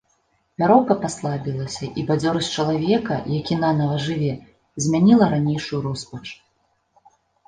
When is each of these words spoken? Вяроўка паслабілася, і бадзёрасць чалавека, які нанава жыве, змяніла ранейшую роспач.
Вяроўка 0.61 0.93
паслабілася, 1.01 1.89
і 2.03 2.05
бадзёрасць 2.07 2.49
чалавека, 2.63 3.17
які 3.39 3.57
нанава 3.65 3.99
жыве, 4.05 4.31
змяніла 4.87 5.29
ранейшую 5.35 5.79
роспач. 5.89 6.23